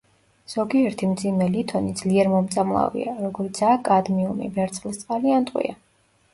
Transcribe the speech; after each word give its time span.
ზოგიერთი 0.51 1.09
მძიმე 1.11 1.49
ლითონი 1.57 1.93
ძლიერ 1.99 2.31
მომწამლავია, 2.33 3.15
როგორიცაა 3.27 3.79
კადმიუმი, 3.93 4.51
ვერცხლისწყალი 4.59 5.39
ან 5.41 5.51
ტყვია. 5.53 5.81